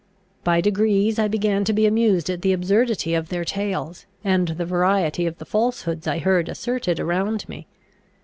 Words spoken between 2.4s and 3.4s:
the absurdity of